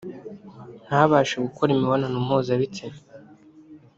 [0.87, 2.97] ntabashe gukora imibonano mpuzabitsina